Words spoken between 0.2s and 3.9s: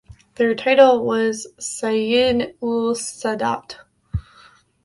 Their title was Sayyid ul Sadaat.